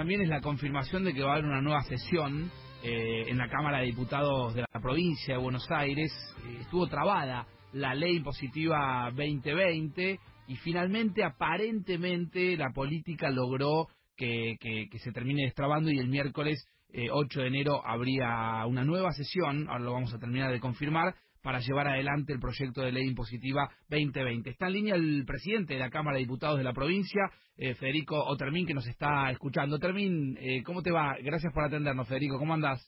[0.00, 2.50] También es la confirmación de que va a haber una nueva sesión
[2.82, 6.10] eh, en la Cámara de Diputados de la provincia de Buenos Aires.
[6.42, 10.18] Eh, estuvo trabada la ley impositiva 2020
[10.48, 14.56] y finalmente, aparentemente, la política logró que,
[14.98, 19.84] se termine destrabando y el miércoles 8 eh, de enero habría una nueva sesión, ahora
[19.84, 24.50] lo vamos a terminar de confirmar, para llevar adelante el proyecto de ley impositiva 2020.
[24.50, 27.22] Está en línea el presidente de la Cámara de Diputados de la provincia,
[27.56, 29.76] eh, Federico Otermín, que nos está escuchando.
[29.76, 31.16] Otermín, eh, ¿cómo te va?
[31.22, 32.38] Gracias por atendernos, Federico.
[32.38, 32.80] ¿Cómo andás?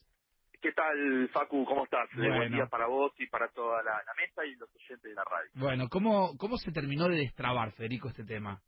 [0.61, 1.65] ¿Qué tal, Facu?
[1.65, 2.07] ¿Cómo estás?
[2.15, 5.49] Buen día para vos y para toda la, mesa y los oyentes de la radio.
[5.55, 8.61] Bueno, ¿cómo, ¿cómo se terminó de destrabar, Federico, este tema?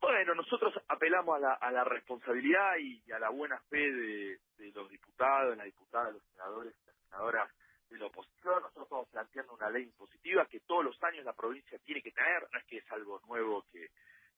[0.00, 4.72] Bueno, nosotros apelamos a la, a la responsabilidad y a la buena fe de, de
[4.72, 7.50] los diputados, las diputadas, los senadores, las senadoras
[7.90, 8.62] de la oposición.
[8.62, 12.48] Nosotros estamos planteando una ley impositiva que todos los años la provincia tiene que tener,
[12.50, 13.90] no es que es algo nuevo que,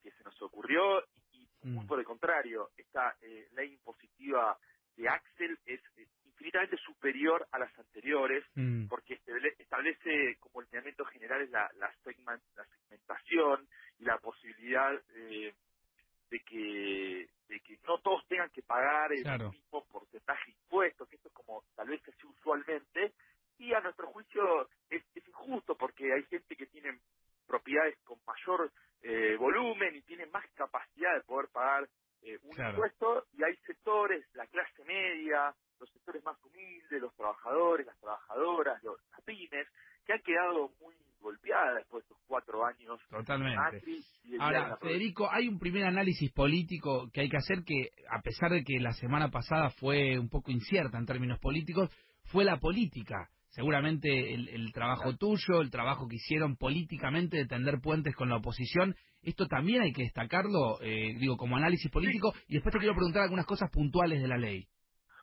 [0.02, 4.58] que se nos ocurrió, y, muy por el contrario, esta eh, ley impositiva
[4.96, 5.80] de Axel es,
[6.24, 8.86] infinitamente superior a las anteriores, mm.
[8.88, 9.20] porque
[9.58, 11.94] establece como lineamientos generales la, la,
[12.56, 15.54] la segmentación y la posibilidad eh,
[16.30, 21.16] de que de que no todos tengan que pagar el mismo porcentaje de impuestos, que
[21.16, 23.12] esto es como tal vez se hace usualmente,
[23.60, 26.98] y a nuestro juicio es, injusto porque hay gente que tiene
[27.46, 31.88] propiedades con mayor eh, volumen y tiene más capacidad de poder pagar
[32.22, 37.86] eh, un impuesto y hay sectores, la clase media, los sectores más humildes, los trabajadores,
[37.86, 39.66] las trabajadoras, los, las pymes,
[40.04, 43.00] que han quedado muy golpeadas después de estos cuatro años.
[43.10, 43.58] Totalmente.
[44.38, 48.64] Ahora, Federico, hay un primer análisis político que hay que hacer que, a pesar de
[48.64, 51.90] que la semana pasada fue un poco incierta en términos políticos,
[52.24, 58.14] fue la política seguramente el, trabajo tuyo, el trabajo que hicieron políticamente de tender puentes
[58.14, 62.72] con la oposición, esto también hay que destacarlo, eh, digo, como análisis político, y después
[62.72, 64.66] te quiero preguntar algunas cosas puntuales de la ley.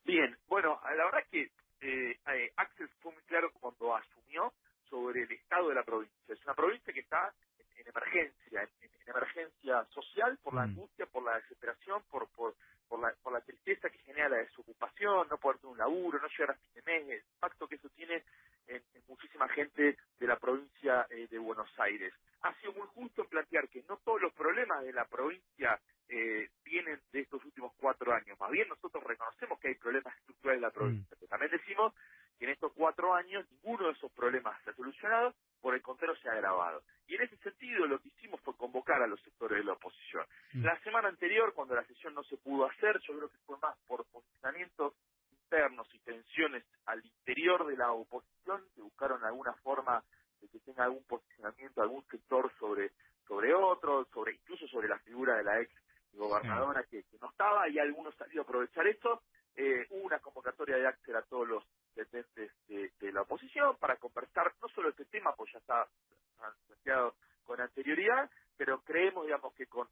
[0.06, 1.42] Bien, bueno, la verdad es que
[1.82, 4.54] eh, eh, Axel fue muy claro cuando asumió
[4.90, 6.16] sobre el estado de la provincia.
[6.28, 7.34] Es una provincia que está
[7.88, 10.70] en, emergencia, en, emergencia social por la mm.
[10.70, 12.56] angustia, por la desesperación, por, por,
[12.88, 16.28] por, la, por la tristeza que genera la desocupación, no poder tener un laburo, no
[16.28, 18.24] llegar a fin de mes, el impacto que eso tiene
[18.68, 22.14] en, muchísima gente de la provincia eh, de Buenos Aires.
[22.42, 26.50] Ha sido muy justo en plantear que no todos los problemas de la provincia eh,
[26.64, 28.40] vienen de estos últimos cuatro años.
[28.40, 31.20] Más bien nosotros reconocemos que hay problemas estructurales en la provincia, mm.
[31.20, 31.94] pero también decimos
[32.38, 36.07] que en estos cuatro años ninguno de esos problemas se ha solucionado, por el contrario
[36.18, 36.84] se ha agravado.
[37.08, 40.26] Y en ese sentido lo que hicimos fue convocar a los sectores de la oposición.
[40.54, 40.66] Mm.
[40.66, 43.78] La semana anterior, cuando la sesión no se pudo hacer, yo creo que fue más
[43.88, 44.94] por posicionamientos
[45.32, 50.04] internos y tensiones al interior de la oposición que buscaron alguna forma
[50.42, 52.92] de que tenga algún posicionamiento algún sector sobre
[53.28, 55.72] sobre otro, sobre incluso sobre la figura de la ex
[56.14, 59.22] gobernadora que, no estaba y algunos salió a aprovechar esto.
[59.56, 61.64] Eh, hubo una convocatoria de Axel a todos los
[61.96, 65.88] detentes de, la oposición para conversar no solo este tema, pues ya está
[66.68, 69.88] planteado con anterioridad, pero creemos, digamos, que con,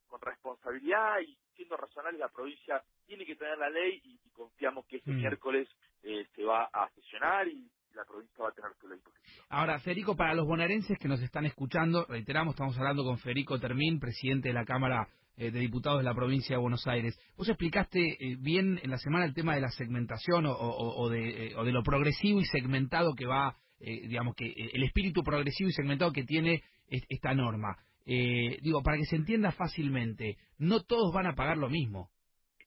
[1.22, 5.16] y siendo razonable la provincia tiene que tener la ley y, confiamos que este mm.
[5.16, 5.66] miércoles
[6.04, 9.00] eh, se va a sesionar y la provincia va a tener su ley
[9.48, 14.02] Ahora, Federico, para los bonaerenses que nos están escuchando, reiteramos, estamos hablando con Federico Termín,
[14.02, 17.18] presidente de la Cámara eh, de Diputados de la provincia de Buenos Aires.
[17.38, 21.64] Vos explicaste eh, bien en la semana el tema de la segmentación o, de, o
[21.64, 26.26] de lo progresivo y segmentado que va, digamos, que el espíritu progresivo y segmentado que
[26.26, 31.58] tiene esta norma eh, digo, para que se entienda fácilmente, no todos van a pagar
[31.58, 32.12] lo mismo.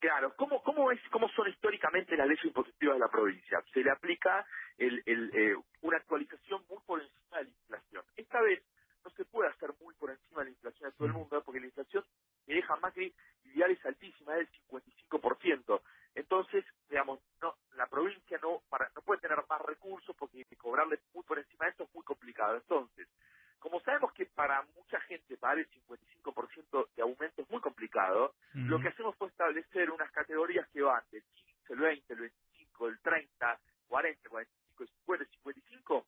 [0.00, 3.59] Claro, ¿cómo, cómo, es, cómo son históricamente las leyes impositivas de la provincia?
[3.72, 4.47] Se le aplica
[4.77, 8.04] el, el, eh, una actualización muy por encima de la inflación.
[8.16, 8.62] Esta vez
[9.04, 11.16] no se puede hacer muy por encima de la inflación de todo el mm.
[11.16, 12.04] mundo, porque la inflación
[12.47, 13.12] me deja más que
[13.44, 15.81] ideales altísima, del 55%.
[16.15, 21.25] Entonces, digamos, no, la provincia no, para, no puede tener más recursos porque cobrarle muy
[21.25, 22.56] por encima de esto es muy complicado.
[22.56, 23.09] Entonces,
[23.58, 28.80] como sabemos que para mucha gente pagar el 55% de aumento es muy complicado, lo
[28.80, 32.98] que hacemos fue establecer unas categorías que van del 15, el 20, el 25, el
[33.00, 36.06] 30, 40, 45, 50, 55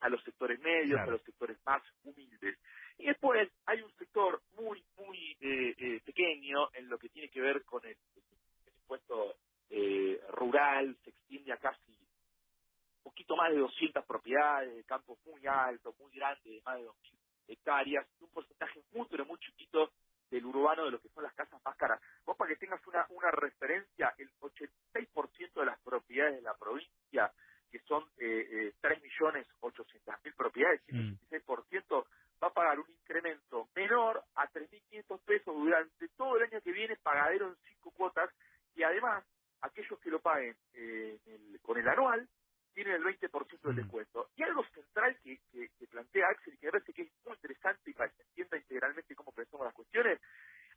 [0.00, 2.58] a los sectores medios, a los sectores más humildes.
[2.98, 7.40] Y después hay un sector muy, muy eh, eh, pequeño en lo que tiene que
[7.40, 7.96] ver con el,
[8.82, 9.36] impuesto
[9.68, 11.89] eh, rural, se extiende a casi
[13.02, 16.92] poquito más de 200 propiedades, de campos muy altos, muy grandes, de más de 2.000
[17.48, 19.92] hectáreas, un porcentaje muy, pero muy chiquito
[20.30, 22.00] del urbano de lo que son las casas más caras.
[22.24, 27.32] Vos para que tengas una, una referencia, el 86% de las propiedades de la provincia,
[27.70, 31.12] que son eh, eh 3.800.000 propiedades, mm.
[31.30, 31.69] 186%
[42.74, 43.76] tienen el 20% del mm.
[43.76, 44.28] descuento.
[44.36, 47.90] Y algo central que, que, plantea Axel y que me parece que es muy interesante
[47.90, 50.20] y para que se entienda integralmente cómo pensamos las cuestiones,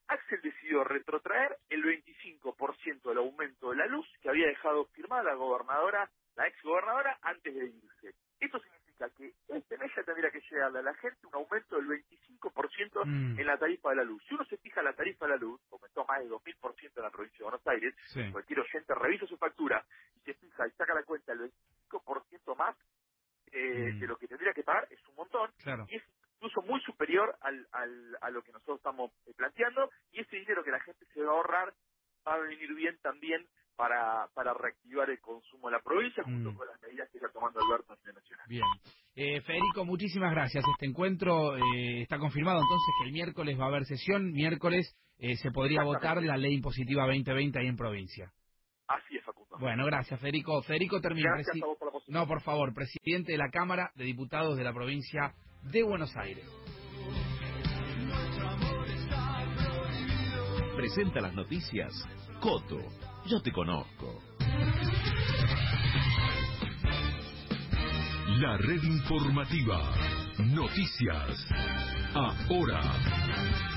[0.07, 5.35] Axel decidió retrotraer el 25% del aumento de la luz que había dejado firmada la
[5.35, 8.15] gobernadora, la ex gobernadora, antes de irse.
[8.39, 11.87] Esto significa que este mes ya tendría que llegarle a la gente un aumento del
[11.87, 13.39] 25% mm.
[13.39, 14.21] en la tarifa de la luz.
[14.27, 17.09] Si uno se fija la tarifa de la luz, aumentó más de 2.000% en la
[17.09, 17.95] provincia de Buenos Aires,
[18.31, 19.85] cualquier oyente revisa su factura
[20.15, 21.51] y se fija y saca la cuenta del
[21.89, 22.75] 25% más
[23.51, 23.99] eh, mm.
[24.53, 25.51] De que pagar, es un montón.
[25.87, 26.03] Y es
[26.37, 30.63] incluso muy superior al, al, a lo que nosotros estamos eh, planteando y ese dinero
[30.63, 31.73] que la gente se va a ahorrar
[32.27, 36.55] va a venir bien también para, para reactivar el consumo en la provincia junto mm.
[36.55, 38.45] con las medidas que está tomando Alberto a nivel nacional.
[38.47, 38.63] Bien.
[39.15, 40.63] Eh, Federico, muchísimas gracias.
[40.73, 44.31] Este encuentro eh, está confirmado entonces que el miércoles va a haber sesión.
[44.31, 48.31] Miércoles eh, se podría votar la ley impositiva 2020 ahí en provincia.
[48.87, 49.22] Así es.
[49.59, 50.61] Bueno, gracias, Federico.
[50.63, 51.31] Federico termina.
[51.35, 54.63] Gracias a vos por la no, por favor, presidente de la Cámara de Diputados de
[54.63, 55.33] la provincia
[55.63, 56.45] de Buenos Aires.
[60.75, 61.93] Presenta las noticias
[62.41, 62.81] Coto.
[63.25, 64.21] Yo te conozco.
[68.41, 69.79] La red informativa.
[70.39, 71.47] Noticias.
[72.13, 73.72] Ahora.